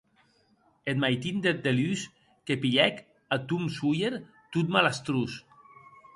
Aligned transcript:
Eth 0.89 1.01
maitin 1.01 1.37
deth 1.43 1.61
deluns 1.65 2.05
que 2.45 2.59
pilhèc 2.63 2.95
a 3.35 3.41
Tom 3.53 3.69
Sawyer 3.77 4.13
tot 4.57 4.75
malastrós. 4.79 5.39